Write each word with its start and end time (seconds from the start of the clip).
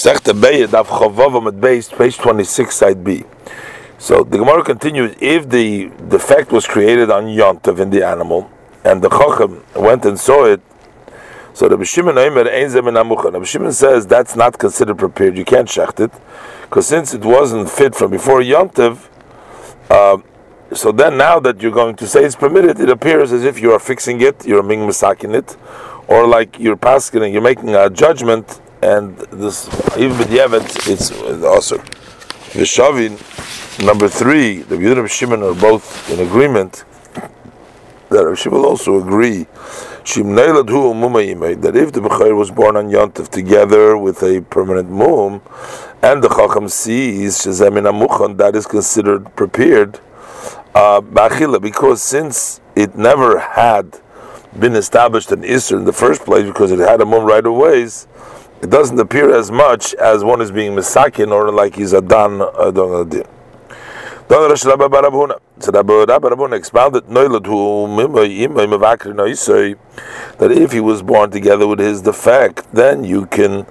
Masechta 0.00 0.32
Beya, 0.32 0.66
Daf 0.66 0.86
Chavav 0.86 1.46
at 1.46 1.60
base, 1.60 1.90
page 1.90 2.16
26, 2.16 2.74
side 2.74 3.04
B. 3.04 3.22
So 3.98 4.24
the 4.24 4.38
Gemara 4.38 4.64
continues, 4.64 5.14
if 5.20 5.50
the 5.50 5.90
defect 6.08 6.52
was 6.52 6.66
created 6.66 7.10
on 7.10 7.24
Yontav 7.24 7.78
in 7.80 7.90
the 7.90 8.02
animal, 8.06 8.50
and 8.82 9.02
the 9.02 9.10
Chacham 9.10 9.62
went 9.76 10.06
and 10.06 10.18
saw 10.18 10.46
it, 10.46 10.62
so 11.52 11.68
the 11.68 11.84
Shimon 11.84 12.16
Omer 12.16 12.48
Ein 12.48 12.68
Zemen 12.70 12.96
Amucha. 12.96 13.30
Rabbi 13.30 13.44
Shimon 13.44 13.72
says 13.74 14.06
that's 14.06 14.34
not 14.34 14.58
considered 14.58 14.96
prepared. 14.96 15.36
You 15.36 15.44
can't 15.44 15.68
shecht 15.68 16.00
it, 16.00 16.12
because 16.62 16.86
since 16.86 17.12
it 17.12 17.22
wasn't 17.22 17.68
fit 17.68 17.94
from 17.94 18.10
before 18.10 18.40
Yontav, 18.40 19.06
uh, 19.90 20.16
so 20.72 20.92
then 20.92 21.18
now 21.18 21.38
that 21.40 21.60
you're 21.60 21.72
going 21.72 21.96
to 21.96 22.06
say 22.06 22.24
it's 22.24 22.36
permitted, 22.36 22.80
it 22.80 22.88
appears 22.88 23.32
as 23.32 23.44
if 23.44 23.60
you 23.60 23.70
are 23.72 23.78
fixing 23.78 24.22
it, 24.22 24.46
you're 24.46 24.62
ming 24.62 24.80
masakin 24.80 25.34
it, 25.34 25.58
or 26.08 26.26
like 26.26 26.58
you're 26.58 26.78
passing, 26.78 27.22
it, 27.22 27.32
you're 27.32 27.42
making 27.42 27.74
a 27.74 27.90
judgment 27.90 28.62
and 28.82 29.16
this 29.18 29.66
even 29.96 30.16
with 30.18 30.28
Yevet, 30.28 30.88
it's 30.90 31.10
also 31.44 31.78
the 31.78 32.64
Shavin 32.64 33.18
number 33.84 34.08
three. 34.08 34.62
The 34.62 34.76
Yehuda 34.76 35.00
and 35.00 35.10
Shimon 35.10 35.42
are 35.42 35.54
both 35.54 36.10
in 36.10 36.20
agreement 36.20 36.84
that 38.08 38.36
Shimon 38.36 38.58
will 38.62 38.68
also 38.68 39.00
agree 39.00 39.46
that 40.02 41.72
if 41.76 41.92
the 41.92 42.00
Bechor 42.00 42.36
was 42.36 42.50
born 42.50 42.76
on 42.76 42.88
Yontif 42.90 43.28
together 43.28 43.96
with 43.96 44.22
a 44.22 44.40
permanent 44.50 44.90
mum, 44.90 45.42
and 46.02 46.22
the 46.22 46.28
Chacham 46.28 46.68
sees 46.68 47.46
Amuchan, 47.84 48.36
that 48.38 48.56
is 48.56 48.66
considered 48.66 49.34
prepared 49.36 50.00
uh, 50.74 51.00
because 51.00 52.02
since 52.02 52.60
it 52.74 52.96
never 52.96 53.38
had 53.38 54.00
been 54.58 54.74
established 54.74 55.30
an 55.32 55.42
Isser 55.42 55.76
in 55.76 55.84
the 55.84 55.92
first 55.92 56.24
place 56.24 56.46
because 56.46 56.72
it 56.72 56.78
had 56.78 57.00
a 57.00 57.06
mum 57.06 57.24
right 57.24 57.44
away, 57.44 57.86
it 58.62 58.70
doesn't 58.70 58.98
appear 58.98 59.34
as 59.34 59.50
much 59.50 59.94
as 59.94 60.22
one 60.24 60.40
is 60.40 60.50
being 60.50 60.72
misakin 60.72 61.30
or 61.30 61.50
like 61.50 61.76
he's 61.76 61.92
a 61.92 62.00
dan 62.00 62.42
adon 62.42 63.06
adin. 63.06 63.24
So 64.30 64.48
Rabbi 64.48 64.86
Rabbanah 65.00 66.52
expounded 66.54 67.08
that 70.38 70.52
if 70.52 70.72
he 70.72 70.80
was 70.80 71.02
born 71.02 71.30
together 71.32 71.66
with 71.66 71.80
his 71.80 72.00
defect, 72.02 72.72
then 72.72 73.02
you 73.02 73.26
can 73.26 73.66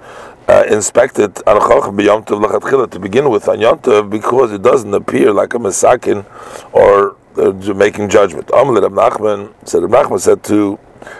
uh, 0.48 0.64
inspect 0.68 1.18
it 1.18 1.36
to 1.36 2.98
begin 3.00 3.30
with 3.30 3.48
on 3.48 3.58
Yontav 3.58 4.10
because 4.10 4.52
it 4.52 4.60
doesn't 4.60 4.92
appear 4.92 5.32
like 5.32 5.54
a 5.54 5.58
misakin 5.58 6.26
or 6.72 7.16
uh, 7.38 7.52
making 7.72 8.10
judgment. 8.10 8.46
Nachman 8.48 9.54
said 9.66 9.82
Rab 9.84 10.08
Nachman 10.08 10.20
said 10.20 10.44
to 10.44 10.78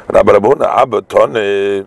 Rabbi 0.09 0.33
Rabbanah, 0.33 0.67
Abba 0.67 1.01
Tone 1.03 1.87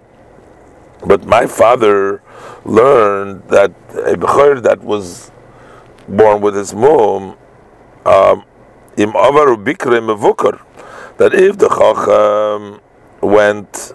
but 1.05 1.25
my 1.25 1.45
father 1.45 2.21
learned 2.65 3.43
that 3.49 3.71
a 3.91 4.15
bechor 4.15 4.61
that 4.63 4.81
was 4.83 5.31
born 6.07 6.41
with 6.41 6.55
his 6.55 6.73
mom, 6.73 7.37
um, 8.05 8.43
that 11.17 11.31
if 11.33 11.57
the 11.57 11.69
chacham 11.69 12.81
went 13.21 13.93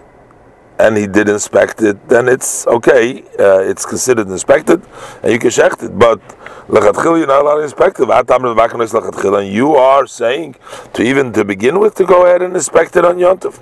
and 0.79 0.95
he 0.95 1.07
did 1.07 1.27
inspect 1.27 1.81
it, 1.81 2.07
then 2.07 2.29
it's 2.29 2.65
okay. 2.65 3.21
Uh, 3.37 3.59
it's 3.59 3.85
considered 3.85 4.27
inspected, 4.27 4.81
and 5.21 5.31
you 5.33 5.37
can 5.37 5.51
check 5.51 5.73
it. 5.83 5.99
But 5.99 6.21
lechatchil, 6.69 7.17
you're 7.17 7.27
not 7.27 7.41
allowed 7.41 7.57
to 7.57 7.63
inspect 7.63 7.99
it. 7.99 8.09
And 8.09 9.53
you 9.53 9.75
are 9.75 10.07
saying 10.07 10.55
to 10.93 11.03
even 11.03 11.33
to 11.33 11.43
begin 11.43 11.79
with 11.79 11.95
to 11.95 12.05
go 12.05 12.25
ahead 12.25 12.41
and 12.41 12.55
inspect 12.55 12.95
it 12.95 13.03
on 13.03 13.17
yontif. 13.17 13.59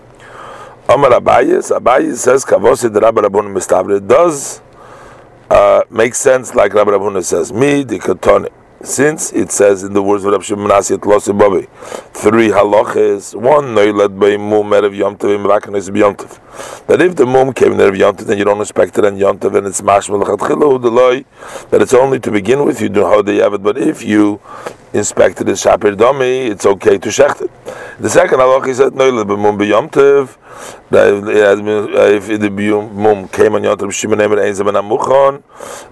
Amar 0.89 1.09
Abayis, 1.11 1.77
Abayis 1.77 2.15
says 2.15 2.45
Kavosid 2.45 2.99
Rabbi 3.01 3.19
Rabbun 3.19 3.53
Mistavre. 3.53 3.99
Does 4.07 4.61
uh, 5.49 5.83
make 5.89 6.15
sense 6.15 6.55
like 6.55 6.73
Rabbi 6.73 6.91
Rabbun 6.91 7.21
says. 7.25 7.51
Me 7.51 7.83
the 7.83 7.99
Katone. 7.99 8.49
Since 8.81 9.33
it 9.33 9.51
says 9.51 9.83
in 9.83 9.91
the 9.93 10.01
words 10.01 10.23
of 10.23 10.31
Rabbi 10.31 10.43
Shimon 10.43 10.69
Nasi 10.69 10.95
Losi 10.95 11.37
Babi, 11.37 11.67
three 12.13 12.49
halachas, 12.49 13.35
one 13.35 13.75
noilad 13.75 14.17
by 14.17 14.37
mum 14.37 14.69
erev 14.69 14.95
yomtiv 14.95 15.35
im 15.35 15.43
vakanis. 15.43 15.87
That 16.85 17.01
if 17.01 17.15
the 17.15 17.25
mum 17.25 17.51
came 17.53 17.73
in 17.73 17.79
erev 17.79 17.97
yomtiv, 17.97 18.27
then 18.27 18.37
you 18.37 18.45
don't 18.45 18.59
respect 18.59 18.97
it 18.97 19.03
and 19.03 19.19
yomtiv, 19.19 19.57
and 19.57 19.65
it's 19.67 19.81
mashmal 19.81 20.23
lechatchilu 20.23 20.81
the 20.81 21.67
that 21.69 21.81
it's 21.81 21.93
only 21.95 22.19
to 22.19 22.31
begin 22.31 22.63
with, 22.63 22.79
you 22.79 22.87
do 22.87 23.03
how 23.03 23.21
they 23.23 23.37
have 23.37 23.55
it, 23.55 23.63
but 23.63 23.77
if 23.79 24.03
you 24.03 24.39
inspected 24.93 25.47
the 25.47 25.53
shapir 25.53 25.97
domi, 25.97 26.47
it's 26.47 26.65
okay 26.65 26.97
to 26.97 27.09
shecht 27.09 27.41
it. 27.41 27.51
The 27.99 28.09
second 28.09 28.39
halacha 28.39 28.67
is 28.67 28.77
that 28.77 28.93
noilad 28.93 29.27
by 29.27 29.35
mum 29.35 29.57
b'yomtiv, 29.57 30.37
if 30.89 32.39
the 32.39 32.49
mum 32.93 33.27
came 33.27 33.55
on 33.55 33.63
Yom 33.63 33.77
Tov 33.77 33.91
Shimon 33.91 34.21
Emer 34.21 34.39
Ein 34.39 34.55
Zaman 34.55 34.75
Amuchon, 34.75 35.43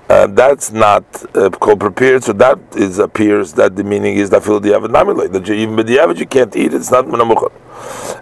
uh, 0.09 0.27
that's 0.27 0.71
not 0.71 1.03
uh, 1.35 1.49
called 1.49 1.79
prepared. 1.79 2.23
So 2.23 2.33
that 2.33 2.59
is 2.75 2.99
appears 2.99 3.53
that 3.53 3.75
the 3.75 3.83
meaning 3.83 4.15
is 4.15 4.29
that 4.29 4.43
fil 4.43 4.61
diavad 4.61 4.89
namilay 4.89 5.31
that 5.31 5.47
you, 5.47 5.55
even 5.55 5.75
the 5.75 6.15
you 6.17 6.25
can't 6.25 6.55
eat 6.55 6.73
it. 6.73 6.75
It's 6.75 6.91
not 6.91 7.05
menamuchon. 7.05 7.51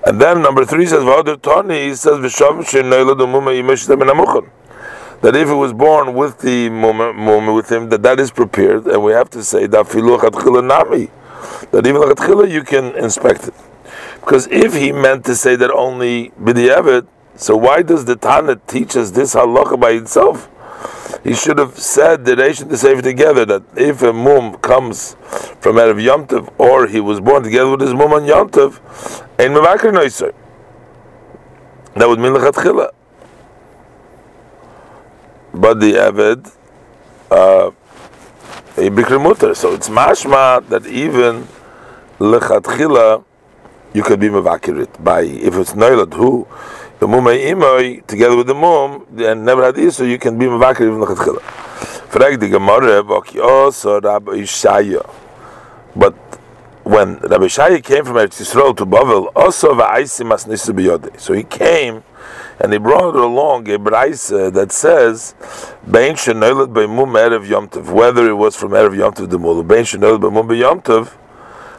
And 0.06 0.20
then 0.20 0.42
number 0.42 0.66
three 0.66 0.86
says 0.86 1.04
v'ader 1.04 1.42
tani. 1.42 1.90
He 1.90 1.96
says 1.96 2.18
v'shav 2.18 2.68
she'noilad 2.68 3.20
umuma 3.20 3.54
yimesh 3.54 3.88
menamuchon. 3.96 4.50
That 5.24 5.38
if 5.38 5.48
it 5.48 5.54
was 5.54 5.72
born 5.72 6.14
with 6.16 6.40
the 6.40 6.70
mum 6.70 7.54
with 7.54 7.72
him, 7.72 7.88
that 7.90 8.04
that 8.04 8.20
is 8.20 8.30
prepared, 8.30 8.86
and 8.86 9.02
we 9.02 9.14
have 9.14 9.30
to 9.30 9.44
say 9.44 9.68
that 9.68 10.64
nami. 10.64 11.10
That 11.72 11.88
even 11.88 12.02
like 12.02 12.52
you 12.52 12.64
can 12.64 12.94
inspect 12.96 13.48
it. 13.48 13.54
Because 14.20 14.48
if 14.48 14.74
he 14.76 14.92
meant 14.92 15.24
to 15.26 15.36
say 15.36 15.56
that 15.56 15.72
only 15.72 16.32
b'di'evet, 16.32 17.08
so 17.36 17.56
why 17.56 17.84
does 17.84 18.04
the 18.04 18.18
Tana 18.18 18.58
teach 18.68 18.98
us 18.98 19.12
this 19.12 19.34
halacha 19.34 19.80
by 19.80 19.92
itself? 19.92 20.50
He 21.24 21.34
should 21.34 21.58
have 21.58 21.80
said 21.80 22.26
the 22.26 22.36
nation 22.36 22.68
to 22.68 22.76
save 22.76 23.02
together 23.02 23.46
that 23.46 23.64
if 23.78 24.02
a 24.02 24.12
mum 24.12 24.56
comes 24.58 25.16
from 25.62 25.78
out 25.78 25.88
of 25.88 26.02
Yom 26.02 26.28
or 26.58 26.88
he 26.88 27.00
was 27.00 27.22
born 27.22 27.44
together 27.44 27.72
with 27.72 27.80
his 27.80 27.94
mum 27.94 28.12
on 28.12 28.26
Yom 28.26 28.50
Tov, 28.50 28.82
ein 29.40 29.52
mevakar 29.52 29.94
noiser. 29.94 30.34
That 31.96 32.10
would 32.10 32.20
mean 32.20 32.34
lechatchila. 32.34 32.92
But 35.54 35.80
the 35.80 35.94
Eved, 35.94 36.52
uh, 37.30 37.72
bikr 38.76 39.22
mutter. 39.22 39.54
So 39.54 39.74
it's 39.74 39.90
mashma 39.90 40.68
that 40.70 40.86
even 40.88 41.48
lechatchila 42.20 43.24
you 43.94 44.02
could 44.02 44.20
be 44.20 44.28
mevakirit 44.28 45.04
by 45.04 45.22
if 45.22 45.56
it's 45.56 45.74
noilad 45.74 46.14
who 46.14 46.48
the 47.00 47.08
mum 47.08 47.26
imoy 47.26 48.06
together 48.08 48.36
with 48.36 48.48
the 48.48 48.56
mum 48.56 49.06
and 49.18 49.46
never 49.46 49.64
had 49.64 49.94
so 49.94 50.04
you 50.04 50.18
can 50.18 50.38
be 50.38 50.46
mevakirit 50.46 50.88
even 50.88 51.02
lechatchila. 51.02 51.42
Frag 52.10 52.40
the 52.40 52.50
Gemara 52.50 53.04
v'aki 53.04 53.44
also 53.44 54.00
Rabbi 54.00 54.34
Yishaya, 54.34 55.08
but 55.96 56.16
when 56.84 57.18
Rabbi 57.20 57.46
Shaya 57.46 57.82
came 57.84 58.04
from 58.06 58.16
Eretz 58.16 58.42
Yisrael 58.42 58.76
to 58.78 58.86
Bavel, 58.86 59.32
also 59.36 59.74
va'aisim 59.74 60.32
asnisu 60.32 60.74
biyode. 60.74 61.20
So 61.20 61.34
he 61.34 61.44
came 61.44 62.04
and 62.60 62.74
he 62.74 62.80
brought 62.80 63.16
along 63.16 63.70
a 63.70 63.78
braise 63.80 64.28
that 64.28 64.72
says, 64.72 65.34
"Bein 65.90 66.14
shenoilad 66.14 66.74
be'mum 66.74 67.14
erev 67.14 67.46
yomtiv." 67.48 67.92
Whether 67.92 68.30
it 68.30 68.36
was 68.36 68.56
from 68.56 68.72
erev 68.72 68.96
yomtiv 68.96 69.30
the 69.30 69.38
mulu, 69.38 69.68
bein 69.68 69.84
shenoilad 69.84 70.22
be'mum 70.22 70.48
be'yomtiv, 70.48 71.12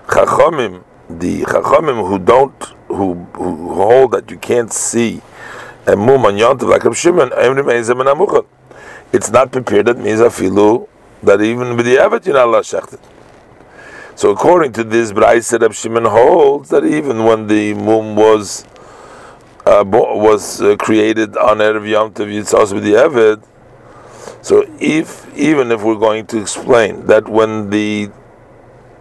chachomim 0.06 0.82
the 1.08 1.42
chachamim 1.42 2.06
who 2.08 2.18
don't 2.18 2.72
who, 2.88 3.14
who 3.34 3.74
hold 3.74 4.12
that 4.12 4.30
you 4.30 4.38
can't 4.38 4.72
see 4.72 5.20
a 5.86 5.96
mum 5.96 6.24
on 6.24 6.34
yontiv 6.36 6.68
like 6.68 6.84
Rav 6.84 6.96
Shimon 6.96 7.30
it's 9.12 9.30
not 9.30 9.52
prepared 9.52 9.86
that 9.86 9.98
means 9.98 10.20
afilu 10.20 10.88
that 11.22 11.41
even 11.41 11.76
with 11.76 11.86
the 11.86 11.96
avet 11.96 12.26
you're 12.26 12.34
not 12.34 12.46
allowed 12.48 12.64
shechted. 12.64 12.98
So 14.16 14.30
according 14.30 14.72
to 14.74 14.84
this, 14.84 15.12
Braisa 15.12 15.60
Rav 15.60 15.74
Shimon 15.74 16.04
holds 16.04 16.70
that 16.70 16.84
even 16.84 17.24
when 17.24 17.46
the 17.48 17.74
mum 17.74 18.16
was 18.16 18.64
uh, 19.66 19.84
was 19.86 20.60
uh, 20.60 20.76
created 20.76 21.36
on 21.36 21.58
erev 21.58 21.88
Yom 21.88 22.12
Tov, 22.12 22.54
also 22.54 22.75
with 22.75 22.84
the 22.84 22.92
avet. 22.92 23.42
So 24.44 24.64
if 24.78 25.27
even 25.36 25.72
if 25.72 25.83
we're 25.83 25.94
going 25.94 26.27
to 26.27 26.41
explain 26.41 27.06
that 27.06 27.28
when 27.28 27.71
the 27.71 28.10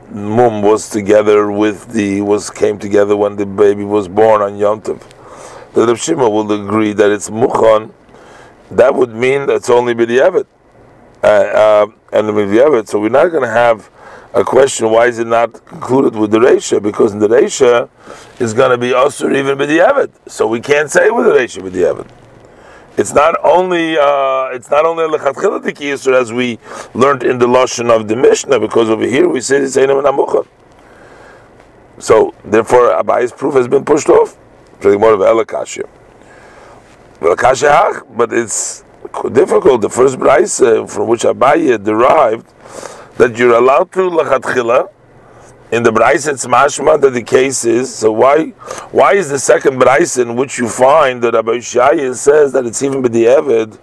mum 0.09 0.61
was 0.61 0.89
together 0.89 1.51
with 1.51 1.91
the 1.91 2.21
was 2.21 2.49
came 2.49 2.77
together 2.77 3.15
when 3.17 3.35
the 3.35 3.45
baby 3.45 3.83
was 3.83 4.07
born 4.07 4.41
on 4.41 4.57
Yom 4.57 4.81
Tov. 4.81 5.01
The 5.73 5.87
Reb 5.87 5.97
Shima 5.97 6.29
will 6.29 6.51
agree 6.51 6.93
that 6.93 7.09
it's 7.09 7.29
muchan. 7.29 7.91
That 8.69 8.93
would 8.93 9.09
mean 9.09 9.47
that's 9.47 9.69
only 9.69 9.95
b'di'evet, 9.95 10.45
uh, 11.23 11.25
uh, 11.25 11.87
and 12.11 12.27
b'di'evet. 12.29 12.87
So 12.87 12.99
we're 12.99 13.09
not 13.09 13.29
going 13.29 13.43
to 13.43 13.49
have 13.49 13.89
a 14.33 14.43
question. 14.43 14.89
Why 14.89 15.07
is 15.07 15.19
it 15.19 15.27
not 15.27 15.53
concluded 15.65 16.15
with 16.15 16.31
the 16.31 16.39
reisha? 16.39 16.81
Because 16.81 17.13
in 17.13 17.19
the 17.19 17.27
reisha 17.27 17.89
is 18.39 18.53
going 18.53 18.71
to 18.71 18.77
be 18.77 18.93
also 18.93 19.29
even 19.29 19.57
b'di'evet. 19.57 20.11
So 20.27 20.47
we 20.47 20.59
can't 20.59 20.89
say 20.89 21.09
with 21.09 21.25
the 21.25 21.33
reisha 21.33 21.61
b'di'evet 21.61 22.09
it's 22.97 23.13
not 23.13 23.35
only 23.43 23.97
uh, 23.97 24.49
it's 24.53 24.69
not 24.69 24.85
only 24.85 25.03
lechatchila 25.05 25.63
the 25.63 26.13
as 26.13 26.31
we 26.31 26.59
learned 26.93 27.23
in 27.23 27.39
the 27.39 27.47
lashon 27.47 27.89
of 27.89 28.07
the 28.07 28.15
Mishnah, 28.15 28.59
because 28.59 28.89
over 28.89 29.05
here 29.05 29.27
we 29.27 29.41
say 29.41 29.57
it's 29.57 29.75
einam 29.75 30.03
namucha. 30.03 30.45
So 31.99 32.33
therefore, 32.43 32.89
Abayi's 32.89 33.31
proof 33.31 33.55
has 33.55 33.67
been 33.67 33.85
pushed 33.85 34.09
off. 34.09 34.37
More 34.83 35.13
of 35.13 35.21
elakashia, 35.21 35.87
but 38.17 38.33
it's 38.33 38.83
difficult. 39.31 39.81
The 39.81 39.89
first 39.89 40.19
brayse 40.19 40.89
from 40.89 41.07
which 41.07 41.21
Abaye 41.21 41.81
derived 41.81 42.45
that 43.17 43.37
you're 43.37 43.55
allowed 43.55 43.91
to 43.93 44.09
lachatchila. 44.09 44.89
In 45.71 45.81
the 45.81 45.91
brayse 45.91 46.27
it's 46.27 46.45
mashma 46.45 47.01
that 47.01 47.11
the 47.11 47.23
case 47.23 47.65
is. 47.65 47.93
So 47.93 48.11
why 48.11 48.49
why 48.91 49.13
is 49.13 49.29
the 49.29 49.39
second 49.39 49.79
brayse 49.79 50.21
in 50.21 50.35
which 50.35 50.59
you 50.59 50.69
find 50.69 51.21
that 51.23 51.33
Rabbi 51.33 51.57
Shaya 51.57 52.15
says 52.15 52.51
that 52.53 52.65
it's 52.65 52.83
even 52.83 53.01
b'di'evid? 53.01 53.79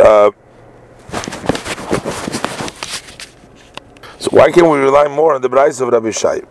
Uh, 0.00 0.32
so 4.18 4.30
why 4.30 4.50
can't 4.50 4.68
we 4.68 4.78
rely 4.78 5.06
more 5.06 5.34
on 5.34 5.42
the 5.42 5.48
brayse 5.48 5.80
of 5.80 5.88
Rabbi 5.88 6.08
Shaya? 6.08 6.46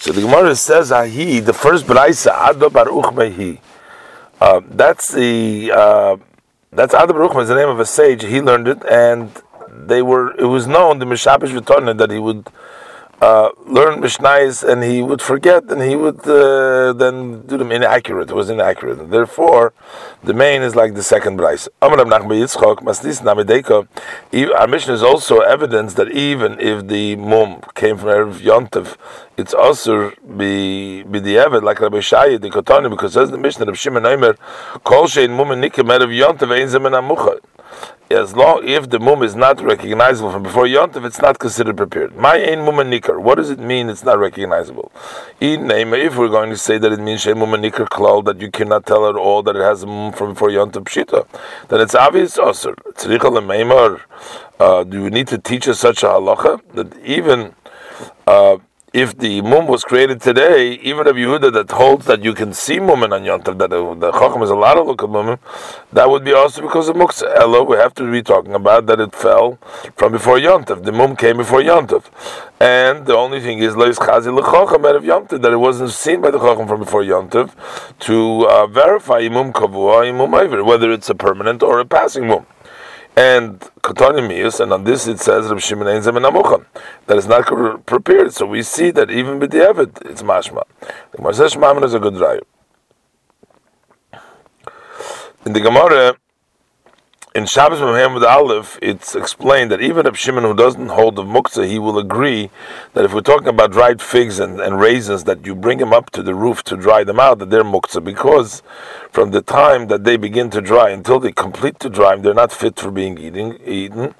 So 0.00 0.12
the 0.12 0.22
Gemara 0.22 0.54
says, 0.56 0.90
"Ahi." 0.92 1.40
The 1.40 1.52
first 1.52 1.86
brayse, 1.86 2.26
Ado 2.26 2.70
Baruch 2.70 3.12
Mehi. 3.12 3.60
Uh, 4.40 4.60
that's 4.64 5.12
the 5.12 5.72
uh, 5.74 6.16
that's 6.70 6.94
Ado 6.94 7.12
Baruch 7.12 7.36
is 7.42 7.48
the 7.48 7.56
name 7.56 7.68
of 7.68 7.80
a 7.80 7.84
sage. 7.84 8.22
He 8.22 8.40
learned 8.40 8.68
it, 8.68 8.84
and 8.88 9.30
they 9.88 10.02
were. 10.02 10.32
It 10.38 10.46
was 10.56 10.66
known 10.66 10.98
the 10.98 11.06
Mishapish 11.06 11.52
V'Torna 11.56 11.96
that 11.98 12.10
he 12.10 12.18
would 12.18 12.48
uh, 13.20 13.50
learn 13.66 14.00
Mishnais 14.00 14.62
and 14.62 14.84
he 14.84 15.02
would 15.02 15.20
forget 15.20 15.64
and 15.64 15.82
he 15.82 15.96
would 15.96 16.20
uh, 16.28 16.92
then 16.92 17.42
do 17.42 17.56
them 17.56 17.72
inaccurate. 17.72 18.30
It 18.30 18.34
was 18.34 18.48
inaccurate. 18.48 19.10
Therefore, 19.10 19.72
the 20.22 20.32
main 20.34 20.62
is 20.62 20.76
like 20.76 20.94
the 20.94 21.02
second 21.02 21.38
Braisa. 21.38 21.68
Our 21.82 21.96
Mishnah 24.68 24.94
is 24.94 25.02
also 25.02 25.40
evidence 25.40 25.94
that 25.94 26.10
even 26.12 26.60
if 26.60 26.86
the 26.86 27.16
mum 27.16 27.62
came 27.74 27.98
from 27.98 28.08
Erev 28.08 28.40
Yontif, 28.40 28.96
it's 29.36 29.54
also 29.54 30.12
be 30.36 31.02
be 31.04 31.20
the 31.20 31.36
Evid, 31.36 31.62
like 31.62 31.80
Rabbi 31.80 31.98
Shaya, 31.98 32.40
the 32.40 32.50
Kotani, 32.50 32.90
because 32.90 33.12
says 33.12 33.30
the 33.30 33.38
Mishnah 33.38 33.66
of 33.66 33.78
Shimon 33.78 34.02
Eimer, 34.02 34.36
Kol 34.84 35.04
Shein 35.06 35.30
Mum 35.30 35.48
Nikim 35.48 35.88
Erev 35.96 36.12
Yontif 36.16 36.50
Ein 36.52 36.68
Zemen 36.68 36.92
Amucha 36.92 37.38
as 38.10 38.34
long 38.34 38.66
if 38.66 38.88
the 38.88 38.98
mum 38.98 39.22
is 39.22 39.34
not 39.34 39.60
recognizable 39.60 40.32
from 40.32 40.42
before 40.42 40.64
yontif, 40.64 41.04
it's 41.04 41.20
not 41.20 41.38
considered 41.38 41.76
prepared. 41.76 42.16
My 42.16 42.36
ain 42.36 42.60
mum 42.64 42.76
nikar. 42.76 43.20
What 43.20 43.34
does 43.34 43.50
it 43.50 43.58
mean? 43.58 43.88
It's 43.88 44.02
not 44.02 44.18
recognizable. 44.18 44.90
In 45.40 45.70
if 45.70 46.16
we're 46.16 46.28
going 46.28 46.50
to 46.50 46.56
say 46.56 46.78
that 46.78 46.92
it 46.92 47.00
means 47.00 47.20
shay 47.20 47.34
mum 47.34 47.50
nikar 47.50 47.88
klal 47.88 48.24
that 48.24 48.40
you 48.40 48.50
cannot 48.50 48.86
tell 48.86 49.08
at 49.08 49.16
all 49.16 49.42
that 49.42 49.56
it 49.56 49.62
has 49.62 49.82
a 49.82 49.86
mum 49.86 50.12
from 50.12 50.32
before 50.32 50.48
yontif 50.48 50.84
pshita, 50.84 51.26
then 51.68 51.80
it's 51.80 51.94
obvious. 51.94 52.38
Also, 52.38 52.74
uh, 54.60 54.84
do 54.84 55.02
we 55.02 55.10
need 55.10 55.28
to 55.28 55.38
teach 55.38 55.68
us 55.68 55.78
such 55.78 56.02
a 56.02 56.06
halacha 56.06 56.60
that 56.74 56.96
even 57.04 57.54
uh, 58.26 58.56
if 58.92 59.18
the 59.18 59.42
mum 59.42 59.66
was 59.66 59.84
created 59.84 60.20
today, 60.20 60.72
even 60.74 61.04
Rabbi 61.04 61.18
Yehuda 61.18 61.52
that 61.52 61.70
holds 61.70 62.06
that 62.06 62.24
you 62.24 62.32
can 62.32 62.54
see 62.54 62.78
mumen 62.78 63.12
on 63.12 63.22
Yontav, 63.22 63.58
that 63.58 63.70
the, 63.70 63.94
the 63.94 64.12
Chacham 64.12 64.42
is 64.42 64.50
allowed 64.50 64.74
to 64.74 64.82
look 64.82 65.02
at 65.02 65.10
mumen, 65.10 65.38
that 65.92 66.08
would 66.08 66.24
be 66.24 66.32
also 66.32 66.62
because 66.62 66.88
of 66.88 66.96
Muktzah. 66.96 67.36
Elo, 67.36 67.64
we 67.64 67.76
have 67.76 67.92
to 67.94 68.10
be 68.10 68.22
talking 68.22 68.54
about 68.54 68.86
that 68.86 68.98
it 68.98 69.14
fell 69.14 69.58
from 69.96 70.12
before 70.12 70.38
Yontav. 70.38 70.84
The 70.84 70.92
mum 70.92 71.16
came 71.16 71.36
before 71.36 71.60
Yontav. 71.60 72.04
And 72.60 73.06
the 73.06 73.14
only 73.14 73.40
thing 73.40 73.58
is, 73.58 73.76
Leis 73.76 73.98
Chazi 73.98 74.34
L'Chacham 74.34 74.84
out 74.84 74.96
of 74.96 75.04
Yontav, 75.04 75.42
that 75.42 75.52
it 75.52 75.58
wasn't 75.58 75.90
seen 75.90 76.22
by 76.22 76.30
the 76.30 76.38
Chacham 76.38 76.66
from 76.66 76.80
before 76.80 77.02
Yontav 77.02 77.52
to 78.00 78.48
uh, 78.48 78.66
verify 78.66 79.20
Imum 79.20 79.52
Kavua, 79.52 80.08
Imum 80.10 80.34
Iver, 80.34 80.64
whether 80.64 80.90
it's 80.90 81.10
a 81.10 81.14
permanent 81.14 81.62
or 81.62 81.78
a 81.78 81.84
passing 81.84 82.26
mum 82.26 82.46
and 83.18 83.58
Katani 83.82 84.22
and 84.60 84.72
on 84.72 84.84
this 84.84 85.08
it 85.08 85.18
says 85.18 85.48
Reb 85.50 85.60
Shimon 85.60 85.88
Ein 85.88 86.02
that 87.06 87.16
is 87.16 87.26
not 87.26 87.46
prepared. 87.84 88.32
So 88.32 88.46
we 88.46 88.62
see 88.62 88.92
that 88.92 89.10
even 89.10 89.40
with 89.40 89.50
the 89.50 89.58
Evid, 89.58 90.08
it's 90.08 90.22
mashma. 90.22 90.62
The 91.10 91.16
Gemara 91.18 91.34
says 91.34 91.56
is 91.84 91.94
a 91.94 91.98
good 91.98 92.14
drive. 92.14 92.42
In 95.44 95.52
the 95.52 95.60
Gemara, 95.60 96.16
in 97.38 97.46
Shabbos 97.46 97.80
Muhammad 97.80 98.24
Aleph, 98.24 98.80
it's 98.82 99.14
explained 99.14 99.70
that 99.70 99.80
even 99.80 100.06
if 100.06 100.16
Shimon 100.16 100.42
who 100.42 100.56
doesn't 100.56 100.88
hold 100.88 101.20
of 101.20 101.26
muktzah, 101.26 101.68
he 101.68 101.78
will 101.78 101.96
agree 101.96 102.50
that 102.94 103.04
if 103.04 103.14
we're 103.14 103.20
talking 103.20 103.46
about 103.46 103.70
dried 103.70 104.02
figs 104.02 104.40
and, 104.40 104.60
and 104.60 104.80
raisins, 104.80 105.22
that 105.22 105.46
you 105.46 105.54
bring 105.54 105.78
them 105.78 105.92
up 105.92 106.10
to 106.10 106.22
the 106.24 106.34
roof 106.34 106.64
to 106.64 106.76
dry 106.76 107.04
them 107.04 107.20
out, 107.20 107.38
that 107.38 107.50
they're 107.50 107.62
muktzah, 107.62 108.02
because 108.02 108.64
from 109.12 109.30
the 109.30 109.40
time 109.40 109.86
that 109.86 110.02
they 110.02 110.16
begin 110.16 110.50
to 110.50 110.60
dry 110.60 110.90
until 110.90 111.20
they 111.20 111.30
complete 111.30 111.78
to 111.78 111.88
dry, 111.88 112.16
them, 112.16 112.22
they're 112.22 112.34
not 112.34 112.50
fit 112.50 112.76
for 112.76 112.90
being 112.90 113.16
eating, 113.18 113.56
eaten. 113.64 114.16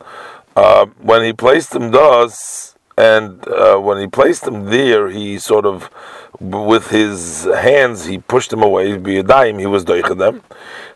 Uh, 0.55 0.87
when 1.01 1.25
he 1.25 1.33
placed 1.33 1.73
them 1.73 1.91
thus, 1.91 2.77
and 2.99 3.47
uh, 3.47 3.79
when 3.79 4.01
he 4.01 4.09
placed 4.09 4.45
them 4.45 4.65
there, 4.65 5.09
he 5.09 5.39
sort 5.39 5.65
of, 5.65 5.89
with 6.41 6.91
his 6.91 7.45
hands, 7.45 8.07
he 8.07 8.19
pushed 8.19 8.51
them 8.51 8.61
away. 8.61 8.99
Be 8.99 9.19
a 9.19 9.23
dime, 9.23 9.61
he 9.61 9.67
was 9.67 9.85
doiching 9.85 10.19
them. 10.19 10.43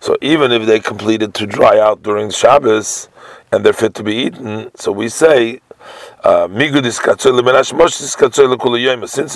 So 0.00 0.16
even 0.20 0.50
if 0.50 0.66
they 0.66 0.80
completed 0.80 1.32
to 1.34 1.46
dry 1.46 1.78
out 1.78 2.02
during 2.02 2.30
Shabbos 2.30 3.08
and 3.52 3.64
they're 3.64 3.72
fit 3.72 3.94
to 3.94 4.02
be 4.02 4.16
eaten, 4.16 4.72
so 4.74 4.90
we 4.90 5.08
say 5.08 5.60
uh, 6.24 6.48
since 6.48 6.74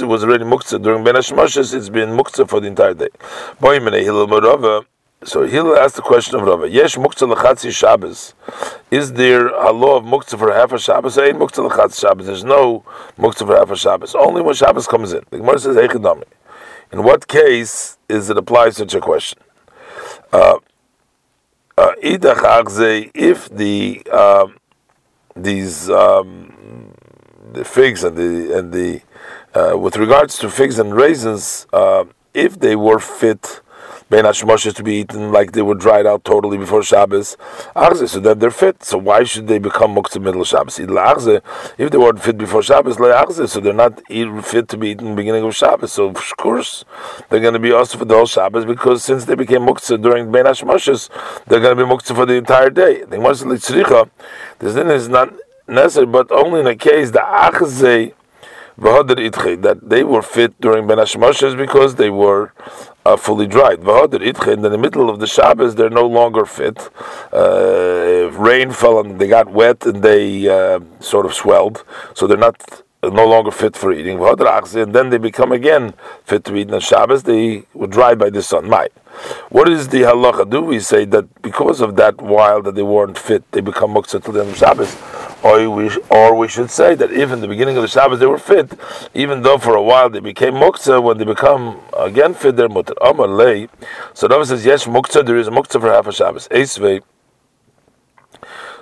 it 0.00 0.06
was 0.06 0.24
already 0.24 0.44
muktzah 0.44 0.82
during 0.82 1.04
Ben 1.04 1.14
it's 1.16 1.88
been 1.88 2.10
muktzah 2.10 2.48
for 2.48 2.58
the 2.58 2.66
entire 2.66 2.94
day. 2.94 3.10
So 5.24 5.44
he'll 5.46 5.74
ask 5.74 5.94
the 5.96 6.02
question 6.02 6.36
of 6.36 6.42
Rava. 6.42 6.68
Yesh 6.68 6.96
muktzah 6.96 7.34
lechatzi 7.34 7.74
Shabbos. 7.74 8.34
Is 8.90 9.14
there 9.14 9.48
a 9.48 9.72
law 9.72 9.96
of 9.96 10.04
muktzah 10.04 10.38
for 10.38 10.52
half 10.52 10.72
a 10.72 10.78
Shabbos? 10.78 11.16
Ain't 11.16 11.38
muktzah 11.38 11.70
lechatzi 11.70 12.00
Shabbos. 12.00 12.26
There's 12.26 12.44
no 12.44 12.84
muktzah 13.18 13.46
for 13.46 13.56
half 13.56 13.70
a 13.70 13.76
Shabbos. 13.76 14.14
Only 14.14 14.42
when 14.42 14.54
Shabbos 14.54 14.86
comes 14.86 15.14
in. 15.14 15.24
The 15.30 15.38
Gemara 15.38 15.58
says 15.58 15.76
In 16.92 17.02
what 17.02 17.28
case 17.28 17.96
is 18.10 18.28
it 18.28 18.36
apply 18.36 18.70
such 18.70 18.94
a 18.94 19.00
question? 19.00 19.38
Uh, 20.32 20.58
uh, 21.78 21.92
if 22.02 23.48
the 23.50 24.06
um, 24.12 24.56
these 25.34 25.90
um, 25.90 26.92
the 27.52 27.64
figs 27.64 28.04
and 28.04 28.16
the 28.16 28.58
and 28.58 28.72
the 28.72 29.00
uh, 29.54 29.76
with 29.78 29.96
regards 29.96 30.38
to 30.38 30.50
figs 30.50 30.78
and 30.78 30.94
raisins, 30.94 31.66
uh, 31.72 32.04
if 32.34 32.58
they 32.58 32.76
were 32.76 32.98
fit 32.98 33.60
Ben 34.08 34.24
Hashmoshes 34.24 34.72
to 34.76 34.84
be 34.84 35.00
eaten 35.00 35.32
like 35.32 35.50
they 35.50 35.62
were 35.62 35.74
dried 35.74 36.06
out 36.06 36.24
totally 36.24 36.56
before 36.56 36.82
Shabbos. 36.84 37.36
Achze, 37.74 38.08
So 38.08 38.20
then 38.20 38.38
they're 38.38 38.52
fit. 38.52 38.84
So 38.84 38.98
why 38.98 39.24
should 39.24 39.48
they 39.48 39.58
become 39.58 39.96
muktzah 39.96 40.22
middle 40.22 40.44
Shabbos? 40.44 40.78
If 40.78 41.90
they 41.90 41.98
weren't 41.98 42.22
fit 42.22 42.38
before 42.38 42.62
Shabbos, 42.62 42.98
Achze, 42.98 43.48
so 43.48 43.58
they're 43.58 43.72
not 43.72 44.00
fit 44.44 44.68
to 44.68 44.76
be 44.76 44.90
eaten 44.90 45.08
in 45.08 45.12
the 45.12 45.16
beginning 45.16 45.42
of 45.42 45.56
Shabbos. 45.56 45.92
So 45.92 46.06
of 46.06 46.36
course 46.36 46.84
they're 47.30 47.40
going 47.40 47.54
to 47.54 47.58
be 47.58 47.72
also 47.72 47.98
for 47.98 48.04
the 48.04 48.14
whole 48.14 48.26
Shabbos 48.26 48.64
because 48.64 49.02
since 49.02 49.24
they 49.24 49.34
became 49.34 49.62
muktzah 49.62 50.00
during 50.00 50.30
Ben 50.30 50.44
Hashmoshes, 50.44 51.08
they're 51.46 51.60
going 51.60 51.76
to 51.76 51.84
be 51.84 51.90
muktzah 51.90 52.14
for 52.14 52.26
the 52.26 52.34
entire 52.34 52.70
day. 52.70 53.02
They 53.04 53.18
The 53.18 53.84
Gemara 53.84 54.10
this 54.60 54.76
is 54.76 55.08
not 55.08 55.34
necessary, 55.66 56.06
but 56.06 56.30
only 56.30 56.60
in 56.60 56.68
a 56.68 56.76
case 56.76 57.10
the 57.10 57.18
achzei 57.18 58.12
that 58.78 59.78
they 59.82 60.04
were 60.04 60.22
fit 60.22 60.60
during 60.60 60.86
Ben 60.86 60.98
Hashmoshes 60.98 61.56
because 61.56 61.94
they 61.94 62.10
were 62.10 62.52
uh, 63.06 63.16
fully 63.16 63.46
dried. 63.46 63.78
In 63.78 64.62
the 64.62 64.78
middle 64.86 65.08
of 65.12 65.20
the 65.20 65.26
Shabbos, 65.26 65.74
they're 65.76 65.98
no 66.02 66.06
longer 66.06 66.44
fit. 66.44 66.78
Uh, 67.32 68.30
rain 68.48 68.70
fell 68.72 68.98
and 69.00 69.18
they 69.20 69.28
got 69.28 69.46
wet 69.60 69.86
and 69.86 70.02
they 70.02 70.48
uh, 70.48 70.80
sort 71.00 71.24
of 71.26 71.32
swelled, 71.34 71.84
so 72.14 72.26
they're 72.26 72.46
not 72.48 72.56
no 73.02 73.26
longer 73.34 73.52
fit 73.52 73.76
for 73.76 73.92
eating. 73.92 74.18
And 74.18 74.94
then 74.96 75.10
they 75.10 75.18
become 75.18 75.52
again 75.52 75.94
fit 76.24 76.44
to 76.46 76.56
eat 76.56 76.72
on 76.72 76.80
Shabbos. 76.80 77.22
They 77.22 77.64
were 77.74 77.86
dried 77.86 78.18
by 78.18 78.30
the 78.30 78.42
sun. 78.42 78.68
My. 78.68 78.88
What 79.48 79.68
is 79.68 79.88
the 79.88 80.02
halacha? 80.02 80.50
Do 80.50 80.60
we 80.60 80.80
say 80.80 81.04
that 81.06 81.42
because 81.42 81.80
of 81.80 81.96
that 81.96 82.20
while 82.20 82.60
that 82.62 82.74
they 82.74 82.82
weren't 82.82 83.18
fit, 83.18 83.42
they 83.52 83.60
become 83.60 83.94
muktzah 83.94 84.22
till 84.22 84.32
the 84.34 84.40
end 84.40 84.50
of 84.50 84.56
Shabbos? 84.56 84.94
Or 85.46 85.70
we, 85.70 85.96
or 86.10 86.34
we 86.34 86.48
should 86.48 86.70
say 86.70 86.96
that 86.96 87.12
even 87.12 87.34
in 87.34 87.40
the 87.40 87.46
beginning 87.46 87.76
of 87.76 87.82
the 87.82 87.88
Shabbos 87.88 88.18
they 88.18 88.26
were 88.26 88.36
fit, 88.36 88.72
even 89.14 89.42
though 89.42 89.58
for 89.58 89.76
a 89.76 89.82
while 89.82 90.10
they 90.10 90.18
became 90.18 90.54
muktzah, 90.54 91.00
when 91.00 91.18
they 91.18 91.24
become 91.24 91.80
again 91.96 92.34
fit, 92.34 92.56
they're 92.56 92.68
mutter. 92.68 92.94
Amar 93.00 93.28
lay. 93.28 93.68
So 94.12 94.26
Rava 94.26 94.44
says, 94.44 94.66
yes, 94.66 94.86
muktzah, 94.86 95.24
there 95.24 95.36
is 95.36 95.48
muktzah 95.48 95.80
for 95.80 95.92
half 95.92 96.08
a 96.08 96.12
Shabbos. 96.12 96.48
Esvei. 96.48 97.00